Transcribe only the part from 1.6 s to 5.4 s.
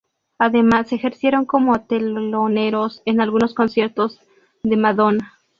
teloneros en algunos conciertos de Madonna.